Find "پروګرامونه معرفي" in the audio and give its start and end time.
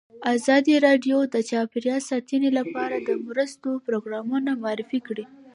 3.85-4.99